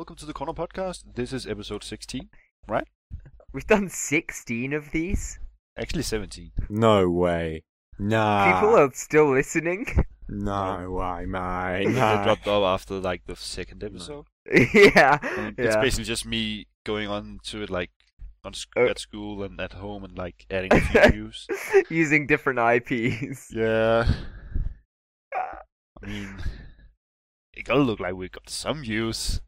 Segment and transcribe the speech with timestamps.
[0.00, 1.02] Welcome to the Corner Podcast.
[1.14, 2.30] This is episode 16,
[2.66, 2.88] right?
[3.52, 5.38] We've done 16 of these.
[5.78, 6.52] actually 17.
[6.70, 7.64] No way.
[7.98, 8.50] Nah.
[8.62, 9.84] People are still listening.
[10.26, 11.84] No way, mate.
[11.88, 12.22] They No.
[12.24, 14.24] dropped off after like the second episode.
[14.72, 15.18] yeah.
[15.36, 15.82] And It's Yeah.
[15.82, 17.90] basically just me going on to it like
[18.42, 18.86] on sc- Oh.
[18.86, 21.46] at school and at home and like adding a few views.
[21.90, 23.52] Using different IPs.
[23.52, 24.10] Yeah.
[25.36, 25.58] Ah.
[26.02, 26.36] I mean,
[27.52, 29.42] it gotta look like we got some views.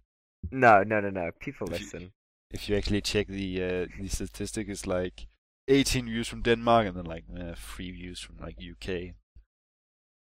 [0.51, 1.31] No, no, no, no.
[1.41, 2.13] People If you- listen.
[2.51, 5.27] If you actually check the uh, the statistic, it's like
[5.69, 9.15] 18 views from Denmark and then like uh, three views from like UK.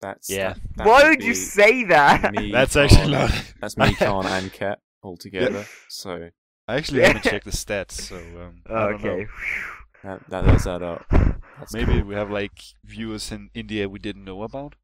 [0.02, 0.54] That's Yeah.
[0.54, 2.32] that- that Why would would you say that?
[2.36, 3.32] me, That's actually not.
[3.62, 5.66] That's me, Khan, and Ket all together.
[5.90, 6.30] So
[6.68, 9.28] I actually haven't checked the stats, so um, I don't okay.
[10.04, 11.06] that that does add up.
[11.58, 12.04] That's Maybe cool.
[12.04, 14.76] we have like viewers in India we didn't know about.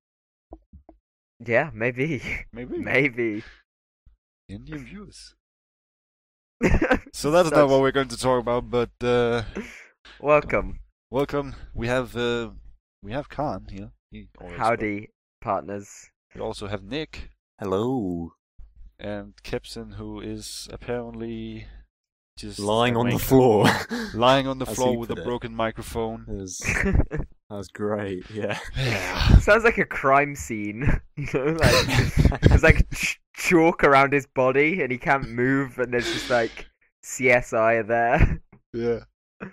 [1.45, 2.21] Yeah, maybe.
[2.51, 3.43] Maybe Maybe.
[4.49, 5.35] Indian viewers.
[7.13, 8.69] So that's not what we're going to talk about.
[8.69, 9.43] But uh,
[10.19, 10.79] Welcome.
[11.11, 11.55] welcome.
[11.73, 12.51] We have uh,
[13.03, 13.91] we have Khan here.
[14.11, 15.09] He always Howdy,
[15.41, 16.09] partners.
[16.35, 18.33] We also have Nick Hello.
[18.99, 21.65] and Kepson, who is apparently
[22.37, 23.65] just Lying on the floor.
[24.13, 25.23] lying on the floor with a it.
[25.23, 26.25] broken microphone.
[26.27, 28.29] That was, that was great.
[28.31, 28.59] Yeah.
[28.77, 29.39] Yeah.
[29.39, 31.01] Sounds like a crime scene.
[31.17, 35.93] You know, like there's like ch- chalk around his body and he can't move, and
[35.93, 36.65] there's just like
[37.05, 38.41] CSI there.
[38.73, 38.99] Yeah.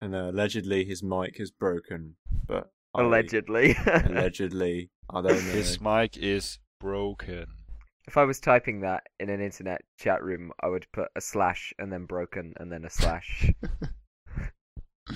[0.00, 2.14] And uh, allegedly his mic is broken,
[2.46, 3.74] but I- Allegedly.
[3.86, 5.52] allegedly, I don't know.
[5.52, 7.46] His mic is broken.
[8.06, 11.72] if I was typing that in an internet chat room, I would put a slash
[11.80, 13.50] and then broken and then a slash.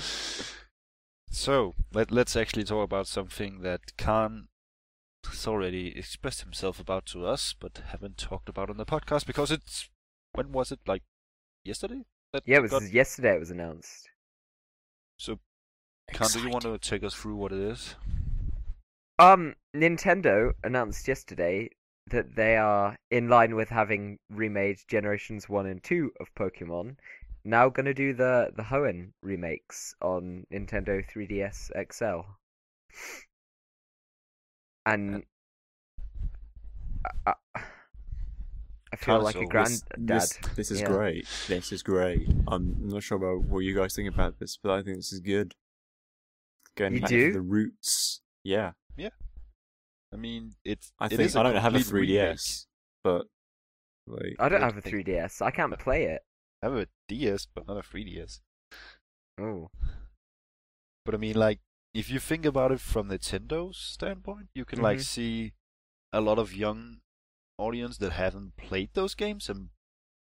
[1.30, 4.48] So let let's actually talk about something that Khan
[5.26, 9.50] has already expressed himself about to us, but haven't talked about on the podcast because
[9.50, 9.88] it's
[10.32, 11.02] when was it like
[11.64, 12.02] yesterday?
[12.32, 13.34] That yeah, it was got- yesterday.
[13.34, 14.08] It was announced.
[15.18, 15.38] so.
[16.12, 17.94] Khan, do you want to take us through what it is?
[19.18, 21.70] Um, Nintendo announced yesterday
[22.10, 26.96] that they are in line with having remade generations one and two of Pokemon.
[27.44, 32.22] Now gonna do the the Hoenn remakes on Nintendo 3DS XL.
[34.86, 35.22] And
[37.04, 37.60] uh, I, I,
[38.92, 39.82] I feel like a granddad.
[39.96, 40.88] This, this is Yeah.
[40.88, 41.26] great.
[41.48, 42.28] This is great.
[42.48, 45.20] I'm not sure about what you guys think about this, but I think this is
[45.20, 45.54] good.
[46.76, 47.26] Going You back do?
[47.28, 48.20] to the roots.
[48.44, 48.72] Yeah.
[48.96, 49.10] Yeah.
[50.12, 50.92] I mean, it's.
[50.98, 52.66] I it think is I don't have a 3DS,
[53.04, 53.26] but
[54.06, 55.40] like I don't have a 3DS.
[55.40, 56.22] I can't play it.
[56.62, 58.40] I have a DS, but not a 3DS.
[59.40, 59.70] Oh,
[61.04, 61.60] But I mean, like,
[61.94, 65.04] if you think about it from Nintendo's standpoint, you can like Mhm.
[65.04, 65.52] see
[66.12, 67.00] a lot of young
[67.58, 69.70] audience that haven't played those games and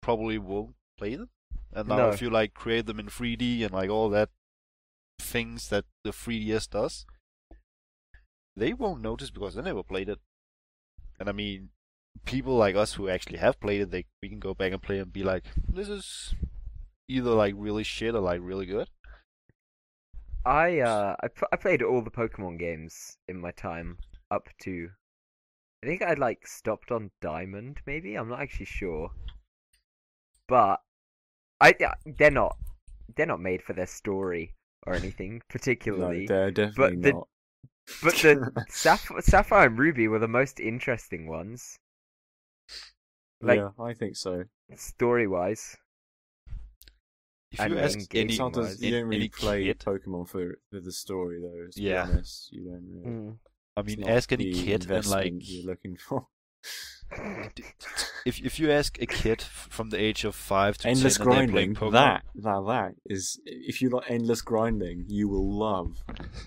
[0.02, 1.30] probably won't play them.
[1.72, 2.10] And now No.
[2.12, 4.30] if you like create them in 3D and like all that
[5.20, 7.06] things that the 3DS does,
[8.56, 10.20] they won't notice because they never played it.
[11.20, 11.70] And I mean,
[12.26, 15.00] people like us who actually have played it, they we can go back and play
[15.00, 16.36] and be like, this is
[17.08, 18.90] either like really shit or like really good.
[20.46, 23.98] I uh I, pl- I played all the Pokemon games in my time
[24.32, 24.90] up to
[25.84, 29.12] I think I like stopped on Diamond maybe I'm not actually sure
[30.48, 30.82] but
[31.62, 32.58] I yeah, they're not
[33.16, 34.54] they're not made for their story
[34.86, 37.28] or anything no, particularly they're definitely the- not.
[38.02, 38.36] but the
[38.70, 41.78] Saph- Sapphire and Ruby were the most interesting ones
[43.42, 44.44] like yeah, I think so.
[44.76, 45.78] story wise
[47.54, 48.82] If you ask engaging any, Game wise.
[48.82, 51.68] you don't any really play kid, Pokemon for, for the story, though.
[51.72, 52.06] To Yeah.
[52.06, 53.18] be honest, you don't really.
[53.18, 53.38] Mm.
[53.78, 56.28] I mean, ask any kid and like, you're looking for.
[58.26, 61.38] if if you ask a kid from the age of five to endless ten and
[61.38, 61.76] they're grinding.
[61.76, 63.40] Pokemon, That, that, that is.
[63.46, 66.04] If you like endless grinding, you will love,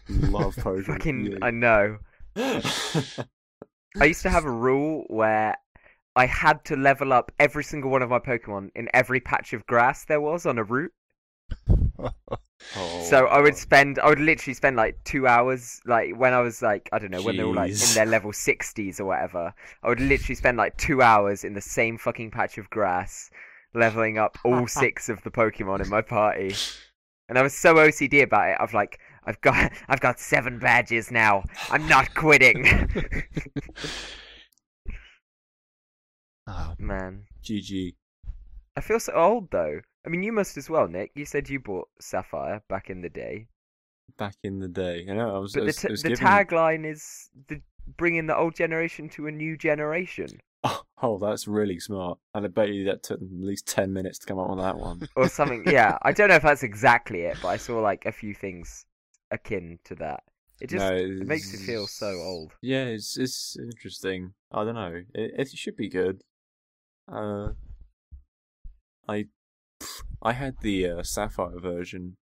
[0.09, 0.85] love Pokemon.
[0.87, 1.99] fucking I know
[2.37, 5.57] I used to have a rule where
[6.17, 9.67] I had to level up every single one of my Pokemon in every patch of
[9.67, 10.93] grass there was on a route.
[12.75, 16.41] Oh, so I would spend, I would literally spend like two hours, like when I
[16.41, 19.53] was like, I don't know, when they were like in their level 60s or whatever.
[19.83, 23.31] I would literally spend like two hours in the same fucking patch of grass,
[23.75, 26.55] leveling up all six of the Pokemon in my party.
[27.29, 28.57] And I was so OCD about it.
[28.59, 31.45] I've like, I've got, I've got seven badges now.
[31.71, 32.65] I'm not quitting.
[36.47, 37.25] Ah, oh, Man.
[37.43, 37.95] GG.
[38.77, 39.81] I feel so old though.
[40.05, 41.11] I mean, you must as well, Nick.
[41.15, 43.49] You said you bought Sapphire back in the day,
[44.19, 45.53] Back in the day, you know, I was.
[45.53, 47.61] but I the was, t- I was the given- tagline is the
[47.97, 50.29] bringing the old generation to a new generation.
[50.65, 52.19] Oh, Oh, that's really smart.
[52.35, 54.61] And I bet you that took them at least 10 minutes to come up with
[54.61, 55.07] that one.
[55.17, 55.63] or something.
[55.67, 58.87] Yeah, I don't know if that's exactly it, but I saw like a few things
[59.31, 60.23] akin to that.
[60.61, 62.55] It just No, it makes you feel so old.
[62.63, 64.33] Yeah, it's it's interesting.
[64.53, 65.03] I don't know.
[65.15, 66.23] It, it should be good.
[67.11, 67.51] Uh,
[69.09, 69.27] I
[70.23, 72.17] I had the uh, sapphire version,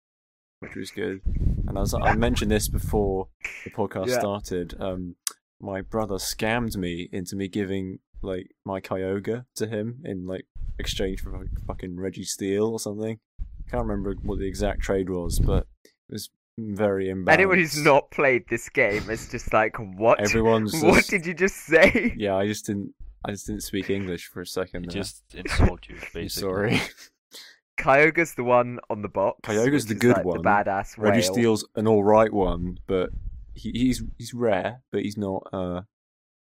[0.61, 1.21] which was good.
[1.69, 3.29] And as I mentioned this before
[3.65, 4.19] the podcast Yeah.
[4.19, 5.17] started, um,
[5.61, 10.47] my brother scammed me into me giving like my Kyogre to him in like
[10.79, 13.19] exchange for like, fucking Registeel or something.
[13.41, 17.41] I Can't remember what the exact trade was, but it was very embarrassing.
[17.41, 20.21] Anyone who's not played this game is just like, what?
[20.21, 22.15] Everyone's what just- did you just say?
[22.17, 22.95] Yeah, I just didn't.
[23.25, 24.87] I just didn't speak English for a second.
[24.87, 25.03] There.
[25.03, 26.29] just insult you, basically.
[26.29, 26.81] sorry.
[27.79, 29.41] Kyogre's the one on the box.
[29.43, 30.43] Kyogre's the good like, one.
[30.43, 31.57] The badass Reggie whale.
[31.57, 33.11] Steele's an all right one, but
[33.55, 35.47] he, he's he's rare, but he's not.
[35.53, 35.83] Uh,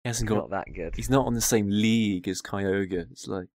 [0.04, 0.36] he hasn't got.
[0.36, 0.96] Not that good.
[0.96, 3.12] He's not on the same league as Kyogre.
[3.12, 3.48] It's like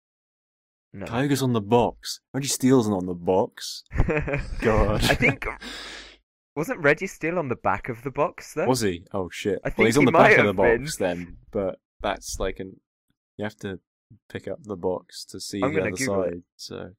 [0.93, 1.07] No.
[1.07, 2.21] Kyogre's on the box.
[2.37, 3.85] Registeel's not on the box.
[4.61, 5.05] God.
[5.05, 5.47] I think
[6.57, 8.67] wasn't Registeel on the back of the box though?
[8.67, 9.05] Was he?
[9.13, 9.61] Oh shit.
[9.65, 10.85] I well, think he's on he the back might of the have been.
[10.85, 12.81] box then, but that's like an.
[13.41, 13.81] You have to
[14.29, 16.33] pick up the box to see I'm the other Google it.
[16.35, 16.43] side.
[16.57, 16.91] So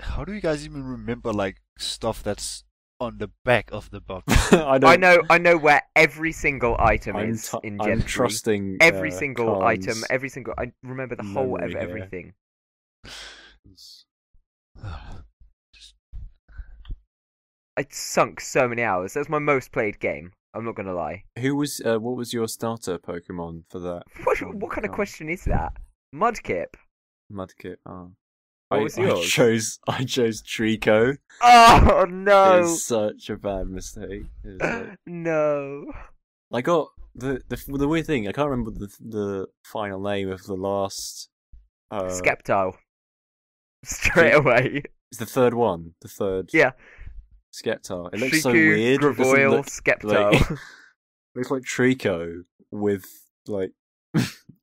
[0.00, 2.64] How do you guys even remember like stuff that's
[2.98, 4.24] on the back of the box?
[4.54, 4.84] I don't.
[4.90, 8.08] I know, I know where every single item I'm, is t- in I'm Gentry.
[8.08, 10.54] trusting every uh, single Khan's item, every single.
[10.56, 12.32] I remember the whole of everything.
[17.76, 19.12] I sunk so many hours.
[19.12, 20.32] That's my most played game.
[20.54, 21.24] I'm not gonna lie.
[21.38, 21.82] Who was?
[21.84, 24.04] Uh, what was your starter Pokemon for that?
[24.24, 25.74] What what kind of question is that?
[26.14, 26.74] Mudkip.
[27.32, 27.76] Mudkip.
[27.86, 28.12] Oh.
[28.68, 29.78] What I, was I chose.
[29.86, 31.18] I chose Treecko.
[31.42, 32.60] Oh no!
[32.60, 34.22] was such a bad mistake.
[34.44, 35.92] It like- no.
[36.52, 38.28] I got the, the the weird thing.
[38.28, 41.28] I can't remember the the final name of the last.
[41.90, 42.74] Uh, Sceptile.
[43.84, 44.82] Straight Tri- away.
[45.10, 45.92] It's the third one.
[46.00, 46.50] The third.
[46.54, 46.70] Yeah.
[47.52, 48.08] Sceptile.
[48.14, 48.78] It looks so weird.
[48.78, 50.32] It doesn't Grovyle, look Sceptile.
[50.32, 50.50] like-
[51.34, 53.04] looks like Treecko with
[53.46, 53.72] like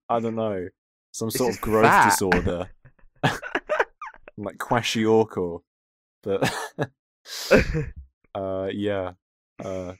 [0.09, 0.67] I don't know
[1.11, 2.09] some sort of growth fat.
[2.09, 2.69] disorder,
[4.37, 5.61] like Kwashiorkor.
[6.21, 6.53] But
[8.35, 9.13] uh, yeah,
[9.63, 9.93] uh,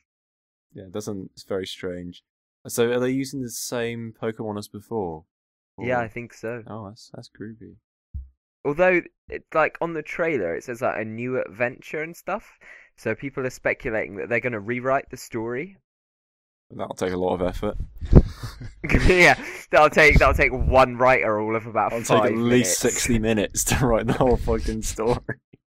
[0.74, 1.32] yeah, it doesn't.
[1.34, 2.24] It's very strange.
[2.68, 5.26] So, are they using the same Pokemon as before?
[5.80, 6.64] yeah, I think so.
[6.68, 7.76] Oh, that's that's groovy.
[8.66, 12.60] Although, it, like on the trailer, it says like a new adventure and stuff.
[12.98, 15.78] So people are speculating that they're going to rewrite the story.
[16.72, 17.78] That'll take a lot of effort.
[19.08, 22.80] yeah, that'll take that'll take one writer all of about It'll five take at least
[22.80, 25.20] sixty minutes to write the whole fucking story.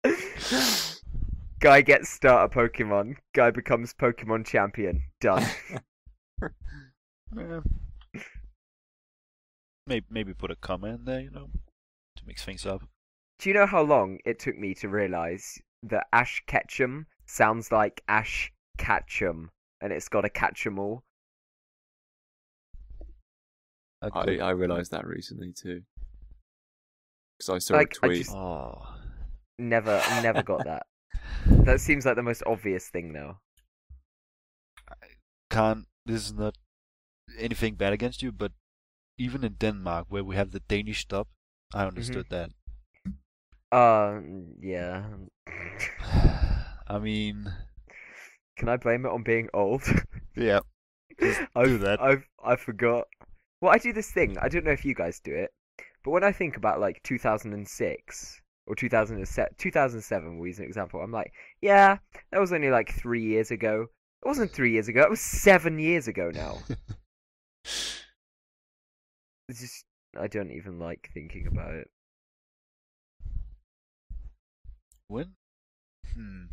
[1.60, 3.18] Guy gets starter Pokemon.
[3.34, 5.04] Guy becomes Pokemon champion.
[5.20, 5.46] Done.
[7.36, 7.62] Yeah.
[9.88, 11.48] Maybe maybe put a comma in there, you know,
[12.18, 12.84] to mix things up.
[13.40, 18.04] Do you know how long it took me to realize that Ash Ketchum sounds like
[18.08, 19.50] Ash Ketchum,
[19.82, 21.04] and it's got to catch them all?
[24.02, 25.84] A I good- I realised that recently too.
[27.38, 28.18] Because I saw Like, a I tweet.
[28.26, 28.96] just- Oh,
[29.60, 30.88] Never, never got that.
[31.66, 33.38] That seems like the most obvious thing, though.
[35.52, 35.86] can't.
[36.06, 36.56] This is not
[37.38, 38.54] anything bad against you, but
[39.18, 41.28] even in Denmark, where we have the Danish stop,
[41.74, 42.50] I understood that.
[43.72, 44.22] Uh,
[44.60, 45.06] yeah.
[46.88, 47.54] I mean,
[48.58, 49.84] Can I blame it on being old?
[50.36, 50.60] yeah,
[51.56, 52.02] I've, do that.
[52.02, 53.08] I've I forgot.
[53.62, 54.38] Well, I do this thing.
[54.40, 55.52] I don't know if you guys do it,
[56.04, 61.02] but when I think about like 2006 or 2007, 2007, we'll use an example.
[61.02, 61.98] I'm like, yeah,
[62.32, 63.88] that was only like three years ago.
[64.24, 65.02] It wasn't three years ago.
[65.02, 66.60] It was seven years ago now.
[69.50, 69.86] It's just
[70.18, 71.90] I don't even like thinking about it.
[75.12, 75.34] when?
[76.16, 76.46] Hmm.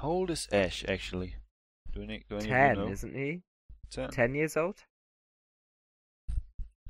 [0.00, 1.34] How old is Ash actually?
[1.92, 3.42] Do any, do any Ten, isn't he?
[3.90, 4.10] Ten.
[4.10, 4.84] Ten years old?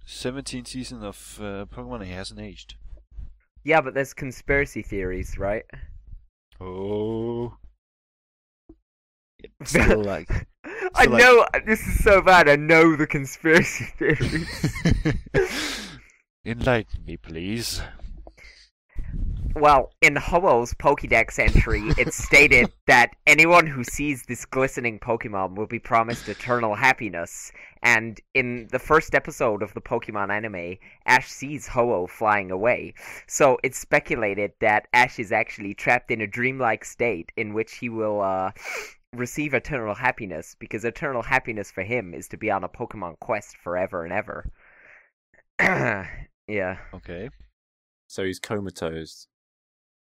[0.05, 2.77] 17 season of uh, Pokemon, he hasn't aged.
[3.65, 5.65] Yeah, but there's conspiracy theories, right?
[6.61, 7.57] Oh.
[9.61, 10.29] It's still like.
[10.95, 12.49] I So, like- know this is so bad.
[12.49, 14.73] I know the conspiracy theories.
[16.45, 17.83] Enlighten me, please.
[19.59, 25.67] Well, in Ho-Oh's Pokédex entry, it's stated that anyone who sees this glistening Pokemon will
[25.67, 27.53] be promised eternal happiness.
[27.83, 32.95] And in the first episode of the Pokemon anime, Ash sees Ho-Oh flying away.
[33.27, 37.89] So it's speculated that Ash is actually trapped in a dreamlike state in which he
[37.89, 38.53] will uh,
[39.15, 43.57] receive eternal happiness because eternal happiness for him is to be on a Pokemon quest
[43.57, 44.51] forever and ever.
[46.49, 46.79] Yeah.
[46.95, 47.29] Okay.
[48.09, 49.29] So he's comatose.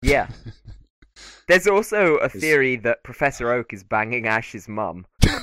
[0.01, 0.27] Yeah.
[1.47, 5.05] There's also a theory that Professor Oak is banging Ash's mum.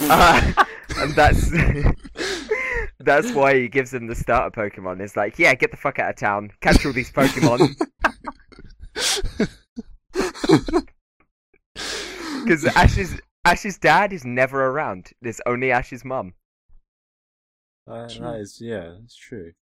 [0.00, 0.52] Uh,
[0.96, 1.50] and that's
[2.98, 5.00] that's why he gives him the starter Pokemon.
[5.00, 7.76] It's like, yeah, get the fuck out of town, catch all these Pokemon.
[12.42, 15.12] Because Ash's Ash's dad is never around.
[15.20, 16.34] There's only Ash's mum.
[17.86, 19.52] Uh, that is, yeah, that's true.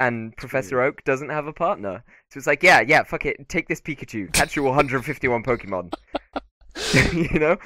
[0.00, 2.02] And Professor Oak doesn't have a partner.
[2.30, 3.48] So it's like, yeah, yeah, fuck it.
[3.48, 4.32] Take this Pikachu.
[4.32, 5.92] Catch your 151 Pokemon.
[7.32, 7.56] you know?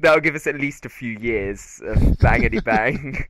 [0.00, 3.24] That'll give us at least a few years of bangity bang.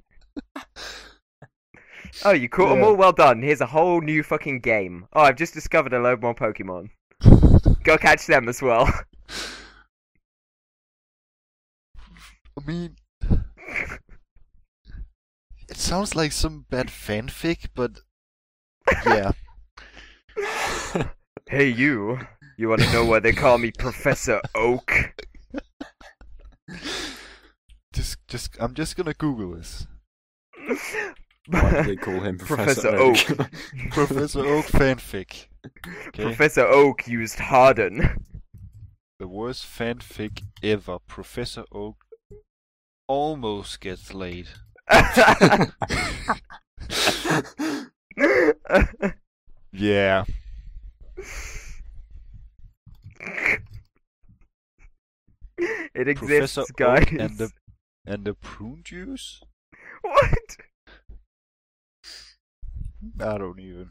[2.25, 2.97] oh, you caught them all?
[2.97, 3.43] Well done.
[3.43, 5.07] Here's a whole new fucking game.
[5.13, 6.91] Oh, I've just discovered a load more Pokemon.
[7.85, 8.93] Go catch them as well.
[12.59, 12.97] I mean,
[15.69, 18.01] it sounds like some bad fanfic, but
[19.07, 19.33] yeah.
[21.49, 22.19] hey, you.
[22.59, 24.91] You want to know why they call me Professor Oak?
[27.93, 29.87] Just, just, I'm just gonna Google this.
[31.49, 33.51] Why do they call him Professor, Professor Oak?
[33.91, 35.47] Professor Oak fanfic.
[36.09, 36.25] Okay.
[36.25, 38.25] Professor Oak used Harden.
[39.19, 40.99] the worst fanfic ever.
[41.07, 41.97] Professor Oak
[43.07, 44.49] almost gets laid.
[49.73, 50.25] Yeah.
[55.95, 57.03] it exists, Professor guys.
[57.03, 57.51] Oak and the
[58.07, 59.43] and the prune juice.
[60.03, 60.57] What?
[63.21, 63.91] I don't even.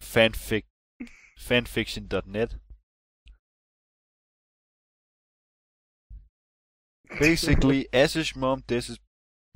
[0.00, 0.64] Fanfic.
[1.38, 2.54] Fanfiction.net.
[7.20, 8.98] Basically, Ash's mom dates,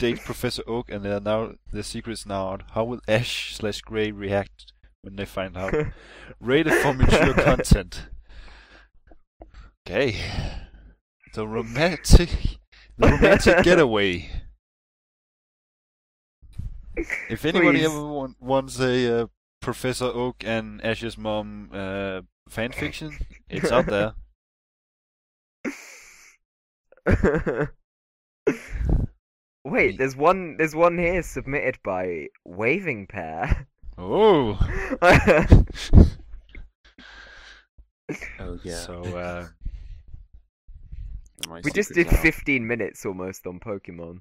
[0.01, 2.63] dates Professor Oak, and they're now the secret's now out.
[2.73, 5.73] How will Ash slash Gray react when they find out?
[6.41, 8.09] Rated for mature content.
[9.87, 10.17] Okay.
[11.35, 12.31] The romantic,
[12.97, 14.31] the romantic getaway.
[17.29, 17.87] If anybody Please.
[17.87, 19.27] ever want, wants a uh,
[19.61, 23.17] Professor Oak and Ash's mom uh, fan fiction,
[23.49, 24.15] it's out there.
[29.65, 30.57] Wait, there's one.
[30.57, 33.67] There's one here submitted by Waving Pair.
[33.99, 34.59] Oh,
[38.39, 38.75] oh yeah.
[38.77, 39.49] so uh,
[41.63, 42.21] we just did out.
[42.21, 44.21] 15 minutes almost on Pokemon.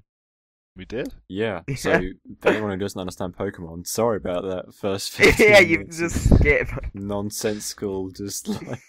[0.76, 1.14] we did.
[1.28, 1.62] Yeah.
[1.76, 1.98] So
[2.40, 6.68] for anyone who doesn't understand Pokemon, sorry about that first 15 yeah, you just skip.
[6.94, 8.82] nonsensical, just like.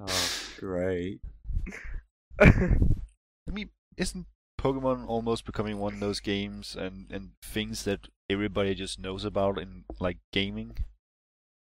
[0.00, 1.20] Oh, great.
[2.40, 2.72] I
[3.48, 4.26] mean, isn't
[4.62, 9.58] Pokemon almost becoming one of those games and, and things that everybody just knows about
[9.58, 10.76] in like gaming?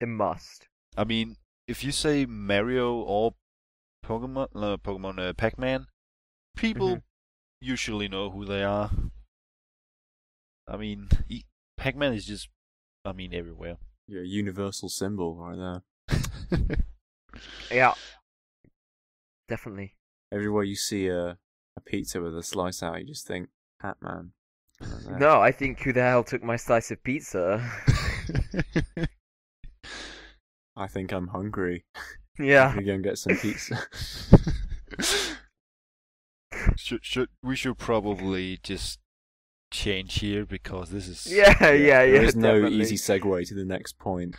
[0.02, 0.68] it must.
[0.98, 3.36] I mean, if you say Mario or
[4.06, 5.88] Pokemon, uh, Pokemon uh, Pac-Man,
[6.58, 7.04] people Mhm.
[7.62, 8.92] usually know who they are.
[10.68, 11.46] I mean, e-
[11.78, 12.50] Pac-Man is just,
[13.06, 13.78] I mean, everywhere.
[14.08, 16.78] Yeah, universal symbol right there.
[17.72, 17.94] Yeah.
[19.48, 19.96] Definitely.
[20.32, 21.38] Everywhere you see a,
[21.78, 23.50] a pizza with a slice out, you just think,
[23.82, 24.32] Hat Man.
[25.20, 27.64] No, I think who the hell took my slice of pizza?
[30.76, 31.86] I think I'm hungry.
[32.40, 32.68] yeah.
[32.68, 33.80] I'm gonna go and get some pizza.
[36.76, 39.00] should should we should probably just
[39.72, 42.06] change here because this is Yeah, yeah, yeah.
[42.06, 42.82] There is no definitely.
[42.82, 44.36] easy segue to the next point.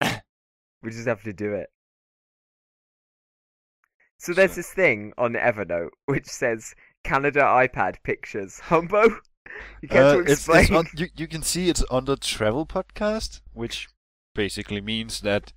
[0.80, 1.70] We just have to do it.
[4.18, 8.60] So there's this thing on Evernote which says Canada iPad pictures.
[8.64, 9.18] Humbo,
[9.82, 10.62] you care Uh, it's, explain?
[10.64, 13.88] it's on, you you can see it's under travel podcast, which
[14.34, 15.52] basically means that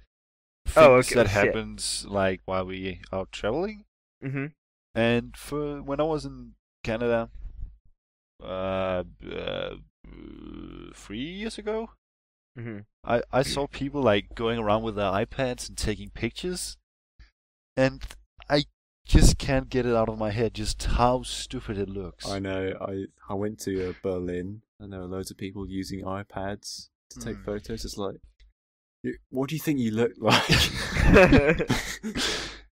[0.66, 1.46] things Oh, okay, that shit.
[1.46, 3.86] happens like while we are traveling.
[4.22, 4.48] hmm
[4.94, 6.54] And for when I was in
[6.84, 7.30] Canada,
[8.44, 9.76] uh, uh
[10.94, 11.90] three years ago,
[12.58, 16.78] hmm I I saw people like going around with their iPads and taking pictures,
[17.78, 18.02] and
[19.06, 22.28] just can't get it out of my head just how stupid it looks.
[22.28, 22.74] I know.
[22.82, 27.20] I I went to uh, Berlin, and there were loads of people using iPads to
[27.20, 27.44] take Hmm.
[27.44, 27.84] photos.
[27.86, 28.18] It's like,
[29.30, 30.50] what do you think you look like?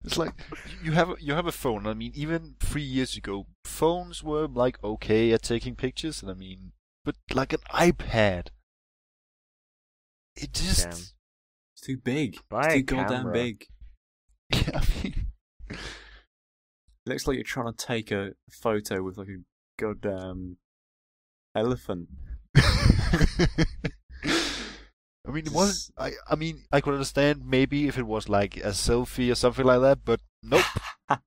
[0.04, 0.32] It's like
[0.82, 1.86] you have a, you have a phone.
[1.86, 6.34] I mean, even three years ago, phones were like okay at taking pictures, and I
[6.34, 6.72] mean,
[7.04, 8.46] but like an iPad,
[10.36, 10.84] it just.
[10.88, 10.92] Damn.
[11.00, 12.38] it's too big.
[12.48, 13.32] Buy it's a too goddamn camera.
[13.32, 13.66] big.
[14.52, 15.26] I mean,
[17.08, 19.40] It looks like you're trying to take a photo with like a
[19.82, 20.58] goddamn
[21.54, 22.10] elephant.
[22.54, 23.48] I
[25.26, 25.94] mean, it wasn't.
[25.96, 29.64] I I mean, I could understand maybe if it was like a selfie or something
[29.64, 30.66] like that, but nope.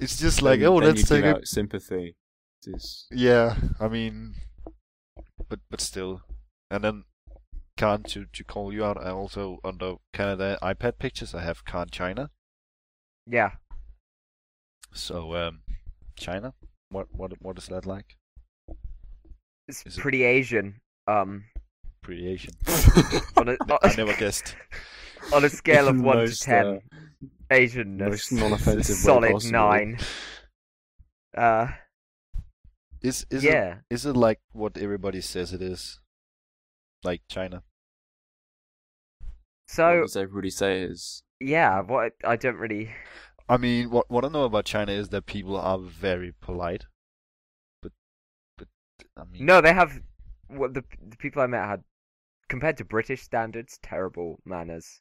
[0.00, 2.16] it's just like, Then- oh, then let's you take give a sympathy.
[2.64, 4.36] Just Yeah, I mean,
[5.50, 6.22] but but still,
[6.70, 7.04] and then
[7.76, 8.96] Khan to to call you out.
[8.96, 11.34] I also under Canada iPad pictures.
[11.34, 12.30] I have Khan China.
[13.26, 13.50] Yeah.
[14.96, 15.60] So um,
[16.16, 16.54] China.
[16.90, 18.16] What what what is that like?
[19.68, 20.80] It's Is it- pretty Asian.
[21.06, 21.44] Um,
[22.02, 22.54] Pretty Asian.
[23.36, 24.54] on a I never guessed.
[25.34, 29.98] on a scale of one to ten, uh, Asianness, most non-offensive solid nine.
[31.36, 31.68] Uh,
[33.02, 33.74] Is is yeah.
[33.90, 36.00] it is it like what everybody says it is?
[37.04, 37.62] Like China.
[39.68, 42.90] So what So does everybody say is yeah, what I don't really.
[43.48, 46.86] I mean, what what I know about China is that people are very polite.
[47.82, 47.92] But
[48.58, 48.68] but
[49.16, 50.00] I mean, No, they have
[50.48, 51.84] what the the people I met had
[52.48, 55.00] compared to British standards, terrible manners.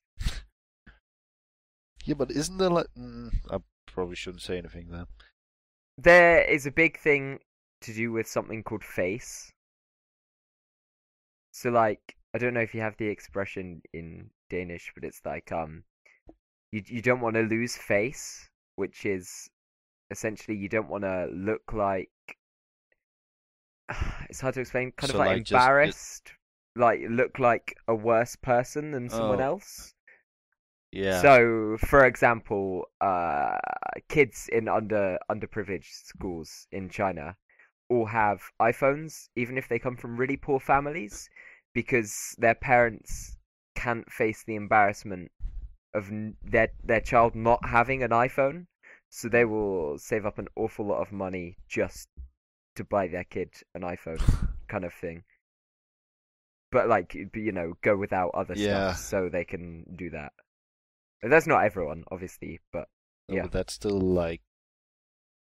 [2.05, 2.87] Yeah, but isn't there like?
[2.97, 5.07] Mm, I probably shouldn't say anything there.
[5.97, 7.39] There is a big thing
[7.81, 9.51] to do with something called face.
[11.51, 15.51] So like, I don't know if you have the expression in Danish, but it's like
[15.51, 15.83] um,
[16.75, 19.49] you you don't want to lose face, which is
[20.11, 22.09] essentially you don't want to look like.
[24.29, 24.91] It's hard to explain.
[24.97, 26.33] Kind So, of like, like, just- embarrassed,
[26.75, 29.51] like look like a worse person than someone Oh.
[29.53, 29.93] else.
[30.91, 31.21] Yeah.
[31.21, 33.57] So, for example, uh,
[34.09, 37.35] kids in under underprivileged schools in China
[37.89, 41.29] all have iPhones, even if they come from really poor families,
[41.73, 43.37] because their parents
[43.75, 45.31] can't face the embarrassment
[45.95, 46.09] of
[46.43, 48.67] their their child not having an iPhone.
[49.09, 52.09] So they will save up an awful lot of money just
[52.75, 54.19] to buy their kid an iPhone,
[54.67, 55.23] kind of thing.
[56.71, 58.89] But like, you know, go without other Yeah.
[58.89, 60.33] stuff so they can do that.
[61.23, 62.89] That's not everyone, obviously, but
[63.29, 63.43] No, yeah.
[63.43, 64.41] but that's still like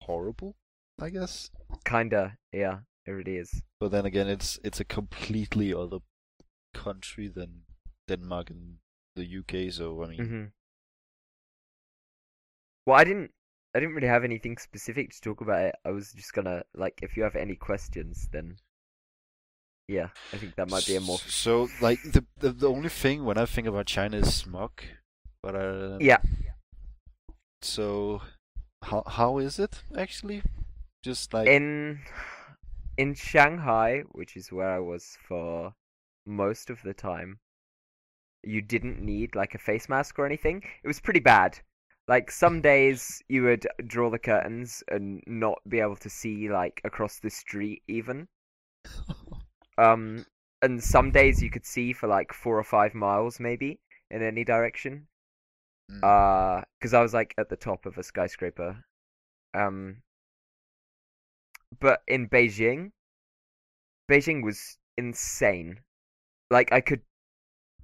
[0.03, 0.57] horrible,
[1.01, 1.51] I guess.
[1.85, 3.63] kinda, yeah, it really is.
[3.81, 5.99] But then again, it's it's a completely other
[6.73, 7.63] country than
[8.09, 8.79] Denmark and
[9.15, 9.71] the UK.
[9.71, 10.45] So I mean, hmm
[12.87, 13.31] Well, I didn't,
[13.75, 15.75] I didn't really have anything specific to talk about it.
[15.85, 18.57] I was just gonna like, if you have any questions, then
[19.89, 23.25] yeah, I think that might be a more So like the, the the only thing
[23.25, 24.83] when I think about China is smog,
[25.43, 26.19] but uh, yeah.
[27.63, 28.23] So
[28.83, 30.43] how how is it actually?
[31.03, 32.03] Just like In
[32.97, 35.75] in Shanghai, which is where I was for
[36.27, 37.41] most of the time,
[38.47, 40.63] you didn't need like a face mask or anything.
[40.83, 41.59] It was pretty bad.
[42.07, 46.81] Like some days you would draw the curtains and not be able to see like
[46.85, 48.29] across the street even.
[49.77, 50.25] Um
[50.63, 53.81] and some days you could see for like 4 or 5 miles maybe
[54.11, 55.09] in any direction.
[55.91, 56.03] Mm.
[56.03, 58.85] Uh, because I was like at the top of a skyscraper.
[59.53, 59.99] Um,
[61.81, 62.93] but in Beijing,
[64.11, 65.81] Beijing was insane.
[66.51, 67.03] Like I could,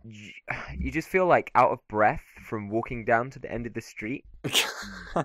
[0.78, 3.80] you, just feel like out of breath from walking down to the end of the
[3.80, 4.24] street,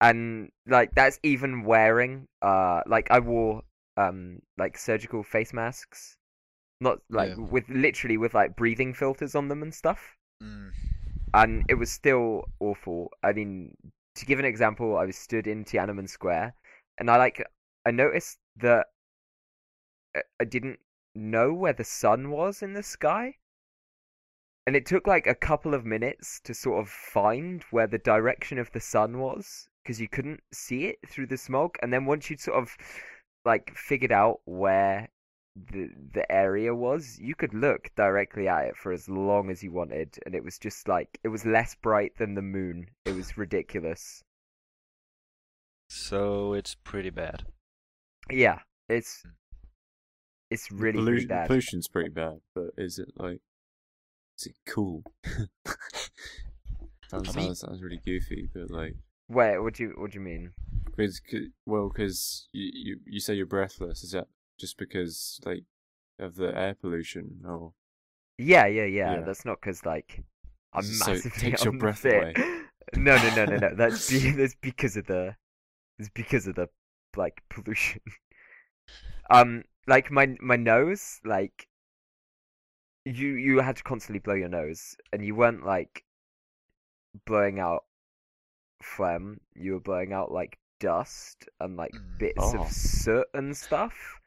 [0.00, 3.62] and like that's even wearing uh, like I wore
[3.96, 6.16] um like surgical face masks,
[6.80, 7.36] not like Yeah.
[7.36, 10.72] with literally with like breathing filters on them and stuff Mm.
[11.32, 13.10] and it was still awful.
[13.22, 13.76] I mean,
[14.16, 16.54] to give an example, I was stood in Tiananmen Square,
[16.98, 17.44] and I like
[17.86, 18.86] I noticed that
[20.16, 20.80] I- I didn't
[21.14, 23.36] know where the sun was in the sky,
[24.66, 28.58] and it took like a couple of minutes to sort of find where the direction
[28.58, 31.78] of the sun was because you couldn't see it through the smoke.
[31.82, 32.76] And then once you'd sort of
[33.44, 35.10] like figured out where
[35.54, 39.70] the the area was, you could look directly at it for as long as you
[39.70, 42.86] wanted, and it was just like it was less bright than the moon.
[43.04, 44.22] It was ridiculous.
[45.88, 47.44] So it's pretty bad.
[48.30, 49.30] Yeah, it's hmm.
[50.54, 51.46] It's really Pollu- really bad.
[51.48, 53.40] Pollution's pretty bad, but is it like?
[54.38, 55.04] Is it cool?
[57.08, 58.94] sounds, I mean- sounds sounds really goofy, but like,
[59.28, 60.52] Wait, what do you what do you mean?
[60.96, 64.02] cause, 'cause- well, because you, you you say you're breathless.
[64.04, 64.26] Is that
[64.58, 65.64] just because like
[66.18, 67.72] of the air pollution, or
[68.38, 69.14] Yeah, yeah, yeah.
[69.14, 69.20] Yeah.
[69.22, 70.22] That's not because like
[70.72, 72.34] I'm So it takes your breath away.
[72.96, 73.74] No, no, no, no, no.
[73.74, 75.34] That's be- that's because of the
[75.98, 76.68] it's because of the
[77.16, 78.02] like pollution.
[79.30, 81.68] um, like my my nose, like
[83.06, 86.04] you you had to constantly blow your nose, and you weren't like
[87.26, 87.84] blowing out
[88.82, 89.40] phlegm.
[89.54, 92.18] You were blowing out like dust and like Mm.
[92.18, 92.54] bits Oh.
[92.54, 94.20] of soot and stuff.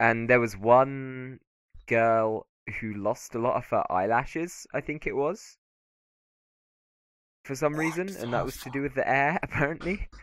[0.00, 1.38] And there was one
[1.86, 2.48] girl
[2.80, 4.66] who lost a lot of her eyelashes.
[4.74, 5.56] I think it was
[7.44, 10.08] for some What reason, and that was to do with the air, apparently.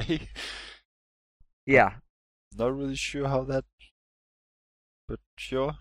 [0.00, 0.28] Okay.
[1.66, 1.94] Yeah,
[2.56, 3.64] Not really sure how that,
[5.08, 5.78] but sure.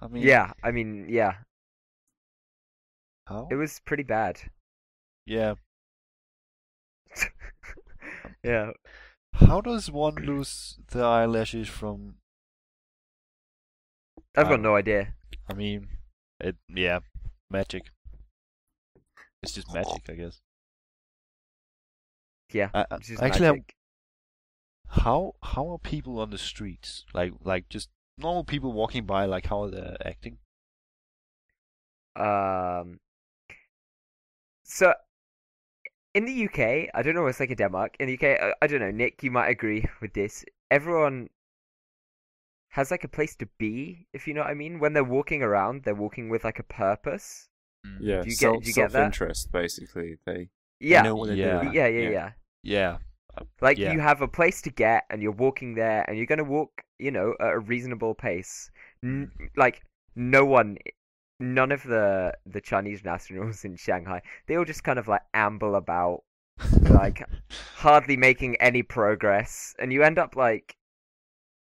[0.00, 0.52] I mean, yeah.
[0.62, 1.34] I mean, yeah,
[3.26, 3.48] How?
[3.50, 4.40] it was pretty bad.
[5.24, 5.54] Yeah.
[8.42, 8.72] yeah,
[9.34, 12.16] How does one lose the eyelashes from?
[14.36, 15.14] I've got Um, no idea.
[15.48, 15.88] I mean,
[16.40, 16.56] it.
[16.68, 17.00] Yeah,
[17.50, 17.90] magic.
[19.42, 20.40] It's just magic, I guess.
[22.52, 23.75] Yeah, I, I, it's just actually, I'm- magic.
[24.88, 27.04] How how are people on the streets?
[27.14, 29.24] Like like just normal people walking by.
[29.26, 30.38] Like how are they acting?
[32.16, 33.00] Um,
[34.64, 34.94] so
[36.14, 37.96] in the UK, I don't know what it's like in Denmark.
[38.00, 38.90] In the UK, I, I don't know.
[38.90, 40.44] Nick, you might agree with this.
[40.70, 41.28] Everyone
[42.70, 44.80] has like a place to be, if you know what I mean.
[44.80, 47.48] When they're walking around, they're walking with like a purpose.
[48.00, 48.92] Yeah, Do you get- self do you get that?
[48.92, 50.16] self interest basically.
[50.26, 50.48] They, they
[50.80, 51.60] Yeah, know what they're Yeah.
[51.62, 51.74] doing.
[51.74, 52.30] yeah, yeah, yeah.
[52.62, 52.96] Yeah.
[53.60, 53.92] Like Yeah.
[53.92, 57.10] you have a place to get, and you're walking there, and you're gonna walk, you
[57.10, 58.70] know, at a reasonable pace.
[59.02, 59.82] N- like
[60.14, 60.78] no one,
[61.40, 65.74] none of the the Chinese nationals in Shanghai, they all just kind of like amble
[65.76, 66.22] about,
[66.82, 67.22] like
[67.74, 70.76] hardly making any progress, and you end up like.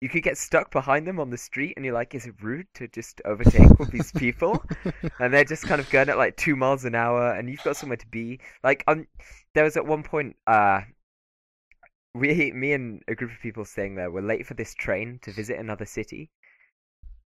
[0.01, 2.67] You could get stuck behind them on the street, and you're like, "Is it rude
[2.73, 4.61] to just overtake all these people?"
[5.21, 7.77] and they're just kind of going at like two miles an hour, and you've got
[7.77, 8.41] somewhere to be.
[8.65, 9.07] Like, um,
[9.55, 10.81] there was at one point, uh,
[12.15, 15.31] we, me and a group of people staying there were late for this train to
[15.31, 16.29] visit another city,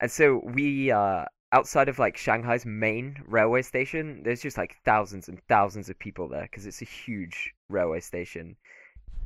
[0.00, 5.28] and so we, uh, outside of like Shanghai's main railway station, there's just like thousands
[5.28, 8.56] and thousands of people there because it's a huge railway station.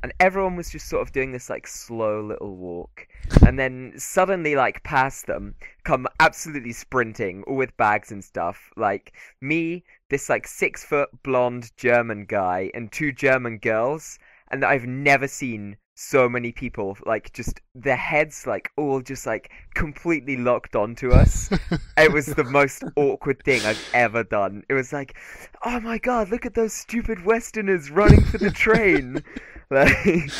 [0.03, 3.07] And everyone was just sort of doing this like slow little walk,
[3.45, 8.71] and then suddenly, like past them, come absolutely sprinting, all with bags and stuff.
[8.77, 14.19] Like me, this like six foot blonde German guy, and two German girls,
[14.51, 19.51] and I've never seen so many people like just their heads like all just like
[19.73, 21.49] completely locked onto us.
[21.97, 24.63] it was the most awkward thing I've ever done.
[24.69, 25.17] It was like,
[25.65, 29.21] oh my god, look at those stupid Westerners running for the train.
[29.69, 30.31] like, it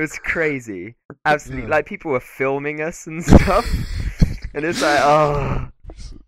[0.00, 0.94] was crazy.
[1.24, 1.70] Absolutely, Yeah.
[1.70, 3.66] like people were filming us and stuff,
[4.54, 5.68] and it's like, oh.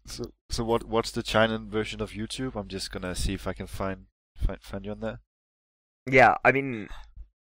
[0.06, 2.56] So so what what's the China version of YouTube?
[2.56, 5.20] I'm just gonna see if I can find find, find you on there.
[6.08, 6.88] Yeah, I mean,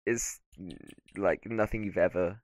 [0.07, 0.75] it's mm,
[1.17, 2.41] like nothing you've ever.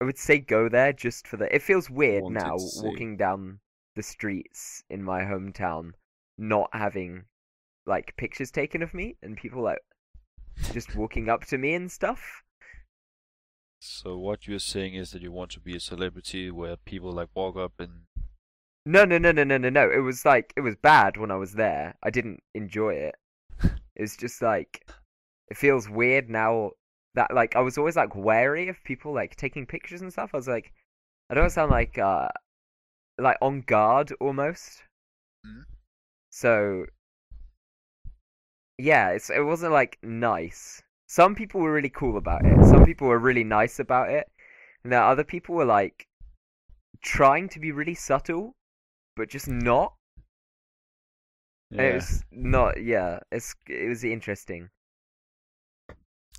[0.00, 1.54] I would say go there just for the.
[1.54, 3.60] It feels weird now walking down
[3.96, 5.92] the streets in my hometown,
[6.38, 7.24] not having
[7.86, 9.78] like pictures taken of me and people like
[10.72, 12.42] just walking up to me and stuff.
[13.80, 17.28] So what you're saying is that you want to be a celebrity where people like
[17.34, 18.04] walk up and
[18.86, 19.90] No, no, no, no, no, no, no.
[19.90, 21.96] It was like it was bad when I was there.
[22.02, 23.16] I didn't enjoy it.
[23.96, 24.84] It was just like
[25.48, 26.72] it feels weird now
[27.14, 30.30] that like I was always like wary of people like taking pictures and stuff.
[30.34, 30.72] I was like,
[31.30, 32.28] I don't sound like uh
[33.18, 34.82] like on guard almost.
[35.46, 35.64] Mhm.
[36.30, 36.86] So
[38.78, 40.82] yeah, it's it wasn't like nice.
[41.06, 42.64] Some people were really cool about it.
[42.66, 44.30] Some people were really nice about it.
[44.82, 46.06] And then other people were like
[47.02, 48.56] trying to be really subtle,
[49.16, 49.94] but just not.
[51.76, 52.82] And It was not.
[52.82, 54.70] Yeah, it's it was interesting.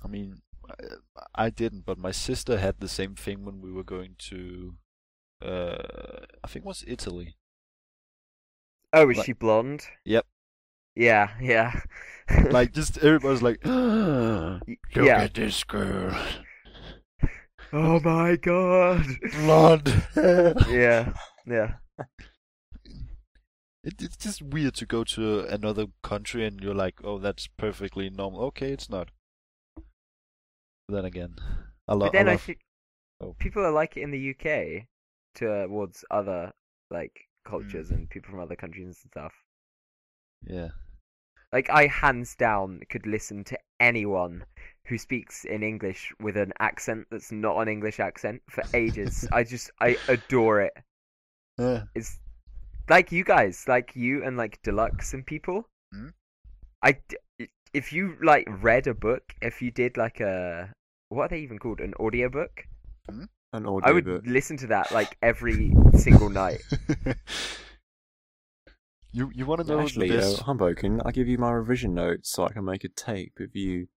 [0.04, 3.84] I mean, I, I didn't, but my sister had the same thing when we were
[3.84, 4.74] going to,
[5.42, 7.36] uh, I think it was Italy.
[8.92, 9.82] Oh, is Like- she blonde?
[10.04, 10.26] Yep.
[10.94, 11.80] Yeah, yeah.
[12.50, 14.62] Like just everybody's like, look
[14.96, 15.22] yeah.
[15.22, 16.16] at this girl,
[17.72, 19.04] Oh my god.
[19.34, 20.02] blonde.
[20.16, 21.12] yeah,
[21.46, 21.74] yeah.
[23.84, 28.10] It, it's just weird to go to another country and you're like, oh, that's perfectly
[28.10, 28.42] normal.
[28.46, 29.10] Okay, it's not.
[30.88, 31.34] But then again,
[31.88, 32.42] I, lo- But then I I love.
[32.42, 32.58] think
[33.20, 33.34] Oh.
[33.38, 34.86] people are like it in the UK
[35.34, 36.52] towards other
[36.90, 39.32] like cultures and people from other countries and stuff.
[40.42, 40.68] Yeah.
[41.52, 44.44] Like I hands down could listen to anyone
[44.86, 49.26] who speaks in English with an accent that's not an English accent for ages.
[49.32, 50.74] I just I adore it.
[51.58, 51.84] Yeah.
[51.94, 52.18] It's
[52.88, 55.68] like you guys, like you and like Deluxe and people.
[55.92, 56.08] Hmm?
[56.82, 57.16] I d-
[57.76, 60.72] if you like read a book, if you did like a
[61.10, 62.64] what are they even called, an audiobook?
[63.06, 64.22] An I would book.
[64.26, 66.62] listen to that like every single night.
[69.12, 70.40] you you want to know Actually, this?
[70.40, 73.38] uh, Humbo, can I give you my revision notes so I can make a tape
[73.40, 73.88] of you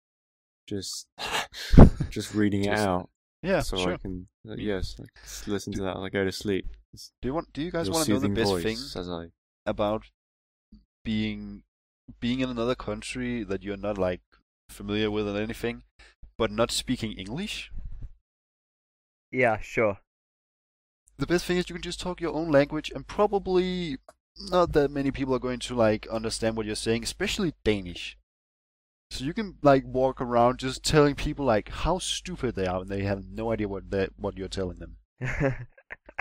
[0.67, 1.07] just
[2.11, 3.09] just reading it out?
[3.43, 3.95] Yeah, so sure.
[3.95, 6.67] I can uh, yes, I can listen to that as I go to sleep.
[6.93, 7.53] It's Do you want?
[7.53, 9.27] Do you guys want to know the best voice thing as I
[9.67, 10.11] about
[11.05, 11.62] being
[12.21, 14.21] being in another country that you're not like
[14.68, 15.83] familiar with or anything,
[16.37, 17.73] but not speaking English?
[19.31, 19.99] Yeah, sure.
[21.18, 23.99] The best thing is you can just talk your own language, and probably
[24.51, 28.16] not that many people are going to like understand what you're saying, especially Danish.
[29.11, 32.90] So you can like walk around just telling people like how stupid they are, and
[32.90, 34.97] they have no idea what they what you're telling them.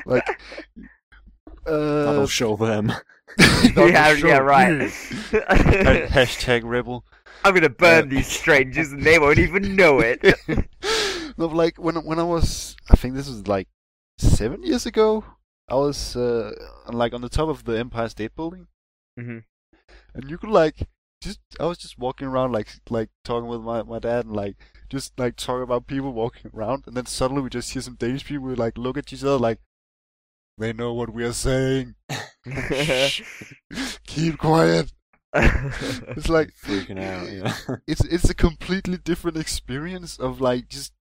[0.06, 0.26] Like,
[1.66, 2.92] that'll uh, show them.
[3.76, 4.90] yeah, yeah, right.
[6.10, 7.06] Hashtag rebel.
[7.44, 10.24] I'm gonna burn Uh, these strangers and they won't even know it.
[11.38, 13.68] no, like when when I was, I think this was like
[14.18, 15.24] seven years ago.
[15.70, 16.52] I was uh,
[16.92, 18.68] like on the top of the Empire State Building,
[19.20, 19.44] Mhm.
[20.16, 20.88] and you could like
[21.22, 24.56] just I was just walking around like like talking with my my dad and like
[24.90, 28.26] just like talking about people walking around, and then suddenly we just hear some Danish
[28.26, 29.60] people like look at each other like
[30.58, 31.96] they know what we are saying.
[34.08, 34.92] Keep quiet.
[35.34, 37.30] It's like freaking out.
[37.32, 37.54] Yeah.
[37.86, 40.94] it's it's a completely different experience of like just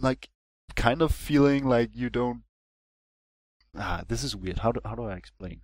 [0.00, 0.30] like
[0.74, 2.42] kind of feeling like you don't
[3.76, 5.60] ah this is weird how do how do I explain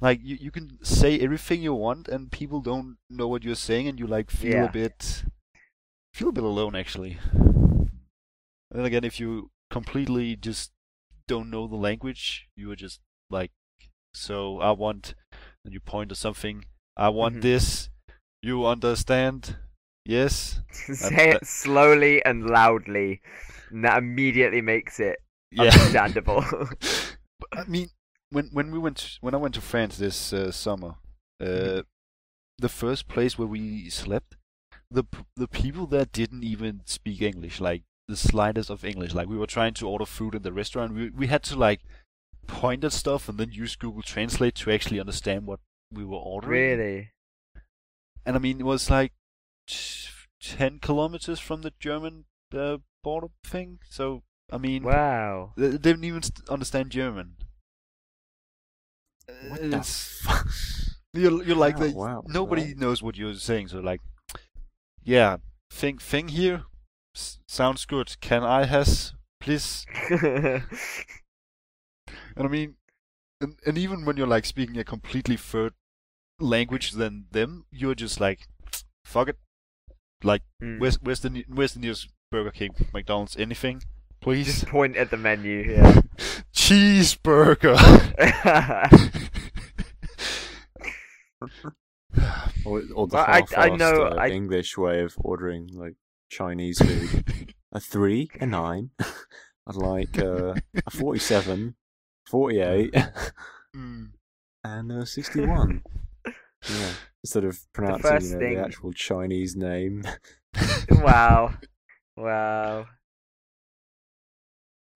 [0.00, 3.88] like you you can say everything you want and people don't know what you're saying
[3.88, 4.64] and you like feel Yeah.
[4.64, 5.24] a bit
[6.14, 7.90] feel a bit alone actually and
[8.70, 10.70] then again if you completely just
[11.28, 13.52] don't know the language you are just like
[14.14, 15.14] so I want
[15.64, 16.64] and you point to something
[16.96, 17.42] I want Mhm.
[17.42, 17.90] this.
[18.42, 19.56] You understand?
[20.04, 20.60] Yes?
[20.72, 23.20] Say it slowly and loudly,
[23.70, 25.18] and that immediately makes it
[25.52, 25.64] yeah.
[25.64, 26.42] understandable.
[27.52, 27.90] I mean,
[28.30, 30.94] when when we went when I went to France this uh, summer,
[31.40, 31.82] uh,
[32.58, 34.36] the first place where we slept,
[34.90, 35.04] the
[35.36, 39.14] the people there didn't even speak English, like the slightest of English.
[39.14, 41.80] Like we were trying to order food in the restaurant, we we had to like
[42.46, 45.60] point at stuff and then use Google Translate to actually understand what
[45.92, 46.78] we were ordering.
[46.78, 47.10] really?
[48.24, 49.12] And I mean, it was like
[49.66, 50.08] t-
[50.40, 53.78] ten kilometers from the German uh, border thing.
[53.90, 55.52] So I mean, Wow.
[55.56, 57.36] they they didn't even understand German.
[59.48, 60.46] What Uh, the fuck?
[61.12, 62.80] you're you're like the, wow, nobody wow.
[62.80, 63.68] knows what you're saying.
[63.68, 64.00] So like,
[65.04, 65.36] yeah,
[65.70, 66.64] thing thing here
[67.46, 68.16] sounds good.
[68.20, 69.86] Can I has please?
[70.10, 70.62] And
[72.46, 72.76] I mean,
[73.40, 75.72] and, and even when you're like speaking a completely third
[76.40, 78.46] language than them, you're just like,
[79.04, 79.36] fuck it.
[80.22, 80.80] Like, Mm.
[80.80, 83.82] where's where's the where's the nearest Burger King, McDonald's, anything,
[84.20, 84.46] please?
[84.46, 85.62] Just point at the menu.
[85.76, 86.00] Yeah.
[86.52, 87.78] Cheeseburger.
[92.64, 95.94] Or, or the Well, I- half-assed I know- I- English way of ordering like
[96.28, 97.54] Chinese food.
[97.72, 98.90] a three, a nine.
[99.66, 100.54] I'd like uh,
[100.86, 101.74] a 47,
[102.26, 102.94] 48,
[103.76, 104.08] Mm.
[104.64, 105.82] and a 61.
[106.68, 106.90] Yeah.
[107.22, 110.02] Instead of pronouncing first you know, thing- the actual Chinese name.
[110.90, 111.54] wow.
[112.16, 112.86] Wow.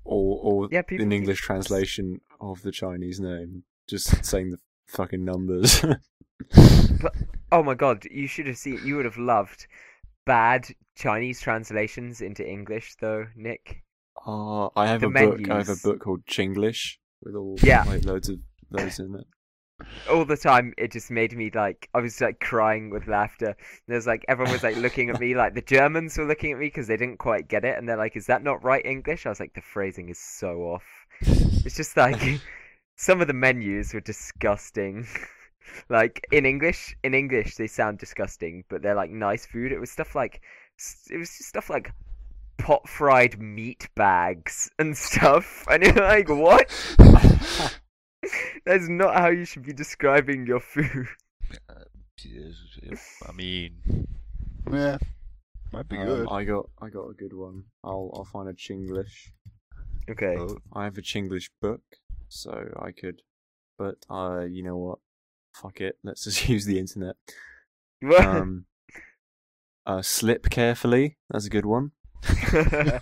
[0.05, 3.63] Or, or Yeah, people an English translation of the Chinese name.
[3.89, 5.81] Just saying the fucking numbers.
[7.01, 7.15] but,
[7.53, 8.81] Oh my god, you should have seen.
[8.85, 9.67] You would have loved
[10.27, 13.83] bad Chinese translations into English, though, Nick.
[14.27, 15.51] Uh, I have The a book.
[15.51, 17.85] I have a book called Chinglish with all Yeah.
[17.85, 18.39] like loads of
[18.71, 19.27] those in it.
[20.09, 23.57] All the time, it just made me like I was like crying with laughter.
[23.89, 26.67] There's like everyone was like looking at me, like the Germans were looking at me
[26.67, 29.31] because they didn't quite get it, and they're like, "Is that not right English?" I
[29.31, 30.85] was like, "The phrasing is so off."
[31.21, 32.21] It's just like
[32.97, 35.07] some of the menus were disgusting.
[35.89, 39.73] like in English, in English they sound disgusting, but they're like nice food.
[39.73, 40.43] It was stuff like
[41.11, 41.93] it was just stuff like
[42.59, 45.65] pot fried meat bags and stuff.
[45.71, 46.69] And you're like, what?
[48.65, 51.09] That's not how you should be describing your food.
[53.29, 54.07] I mean,
[54.71, 54.99] yeah,
[55.73, 56.29] might be Um, good.
[56.31, 57.65] I got I got a good one.
[57.83, 59.31] I'll I'll find a Chinglish.
[60.09, 60.37] Okay.
[60.39, 61.83] Oh, I have a Chinglish book,
[62.29, 63.23] so I could.
[63.77, 64.99] But uh, you know what?
[65.55, 65.99] Fuck it.
[66.05, 67.17] Let's just use the internet.
[68.19, 68.67] Um,
[69.87, 71.19] uh, slip carefully.
[71.31, 71.93] That's a good one.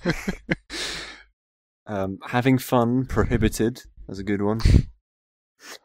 [1.90, 3.82] Um, having fun prohibited.
[4.06, 4.60] That's a good one.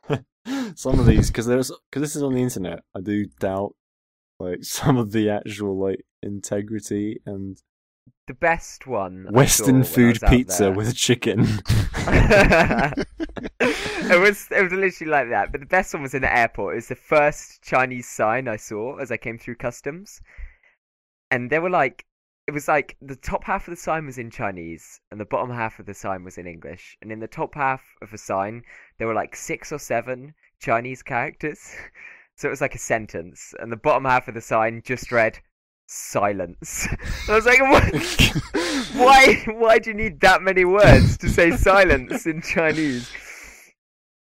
[0.76, 3.74] some of these, because there's because this is on the internet, I do doubt
[4.40, 7.58] like some of the actual like integrity and
[8.28, 9.26] the best one.
[9.32, 11.42] Western saw when I food pizza with a chicken.
[14.12, 15.52] it was it was literally like that.
[15.52, 16.76] But the best one was in the airport.
[16.76, 20.22] It was the first Chinese sign I saw as I came through customs,
[21.32, 22.06] and there were like
[22.48, 25.50] it was like the top half of the sign was in Chinese and the bottom
[25.50, 26.96] half of the sign was in English.
[27.02, 28.62] And in the top half of the sign,
[28.98, 31.60] there were like six or seven Chinese characters.
[32.38, 35.40] So it was like a sentence, and the bottom half of the sign just read
[35.88, 36.86] silence.
[37.30, 37.94] I was like, what?
[38.94, 39.42] why?
[39.56, 43.10] Why do you need that many words to say silence in Chinese?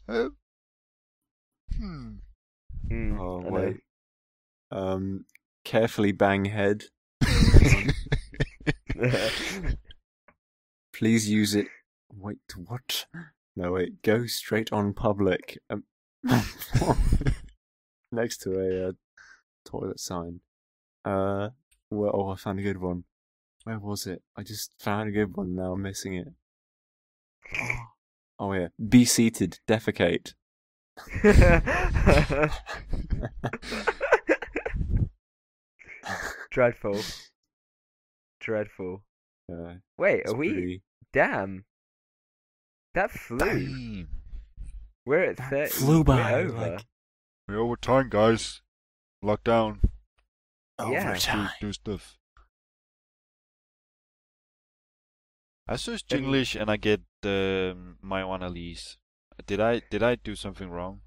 [0.06, 0.28] Uh,
[1.74, 2.16] hmm.
[2.90, 3.76] Mm, Oh wait.
[4.70, 5.24] Um,
[5.66, 6.84] carefully bang head.
[10.94, 11.66] Please use it.
[12.08, 13.04] Wait, what?
[13.56, 14.00] No, wait.
[14.02, 15.58] Go straight on public.
[15.68, 15.84] Um,
[18.12, 18.92] next to a uh,
[19.64, 20.40] toilet sign.
[21.04, 21.50] Uh,
[21.90, 23.04] well, oh, I found a good one.
[23.64, 24.22] Where was it?
[24.36, 25.56] I just found a good one.
[25.56, 26.28] Now I'm missing it.
[27.58, 27.78] Oh,
[28.38, 28.68] oh yeah.
[28.88, 29.58] Be seated.
[29.68, 30.34] Defecate.
[36.56, 36.98] Dreadful.
[38.40, 39.04] Dreadful.
[39.52, 40.52] Uh, Wait, are we?
[40.54, 41.66] pretty- Damn.
[42.94, 43.38] That flew.
[43.38, 44.08] Damn.
[45.04, 45.70] We're at That 30.
[45.72, 46.56] flew We're by, over.
[46.70, 46.84] like-
[47.46, 48.62] We're over time, guys.
[49.22, 49.80] Lockdown.
[50.80, 51.18] Yeah.
[51.60, 52.16] Do, do stuff.
[55.68, 58.96] I searched English and I get um, my one Elise.
[59.46, 61.00] Did I did I do something wrong?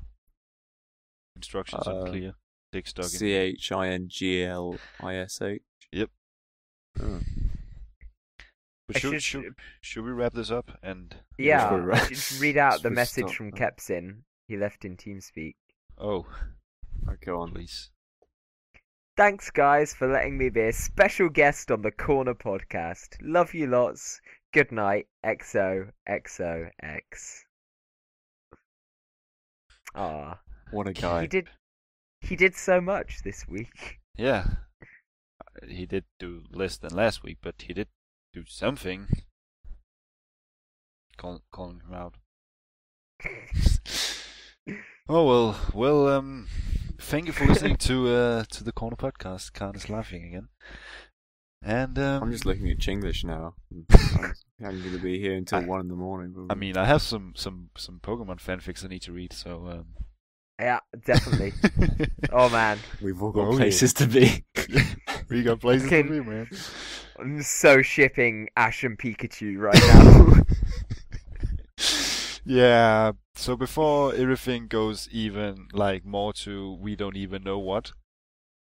[1.35, 2.33] Instructions Uh, unclear.
[2.71, 3.05] Dick stuck.
[3.05, 5.62] C H I N G L I S H.
[5.91, 6.10] Yep.
[7.01, 7.19] Oh.
[8.88, 12.41] But should, should- should should we wrap this up and Yeah, for- I should just
[12.41, 13.51] read out the message stop from.
[13.51, 14.21] Kepsin.
[14.47, 15.55] He left in TeamSpeak.
[15.97, 16.25] oh
[17.05, 17.51] Right, go on.
[17.53, 17.91] please
[19.15, 23.17] Thanks, guys, for letting me be a special guest on the Corner podcast.
[23.21, 24.21] Love you lots.
[24.53, 25.08] Good night.
[25.25, 27.43] XO, XO, X.
[29.93, 30.39] Ah,
[30.71, 31.25] What a he guy.
[31.25, 31.49] did.
[32.21, 33.99] He did so much this week.
[34.17, 34.45] yeah
[35.41, 37.88] Uh, he did do less than last week but he did
[38.34, 39.08] do something
[41.17, 42.15] Call, calling him out
[45.10, 46.47] oh well well um
[46.99, 50.47] thank you for listening to uh to the corner podcast Khan is laughing again
[51.62, 53.55] and um I'm just looking at Chinglish now.
[53.69, 53.86] I'm,
[54.63, 56.47] I'm going to be here until I- one in the morning.
[56.49, 59.86] I mean I have some some some Pokemon fanfics I need to read so um
[60.59, 61.53] Yeah, definitely.
[62.33, 63.57] oh man, we've all got Oh, yeah.
[63.57, 64.43] places to be.
[65.29, 66.49] we got places Can- to be man
[67.17, 70.43] I'm so shipping Ash and Pikachu right now.
[72.45, 73.11] yeah.
[73.35, 77.91] So before everything goes even like more to we don't even know what.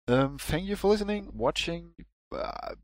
[0.06, 1.92] Um, thank you for listening, watching.
[2.30, 2.74] Uh,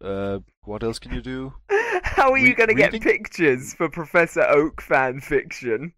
[0.00, 1.54] uh, what else can you do?
[2.02, 5.92] How are you going to get pictures for Professor Oak fan fiction?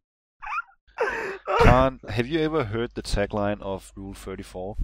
[1.61, 4.77] Khan, have you ever heard the tagline of Rule Thirty Four?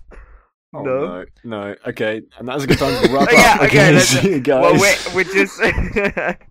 [0.75, 1.07] Oh, No.
[1.07, 1.77] no, no.
[1.87, 3.63] Okay, and that's a good time to wrap yeah, up.
[3.63, 4.63] okay, Okay, let's- see you guys.
[4.63, 5.61] well, we're, we're just